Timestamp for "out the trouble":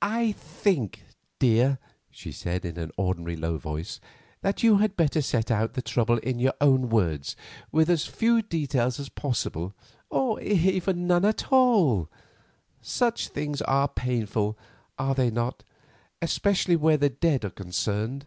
5.50-6.18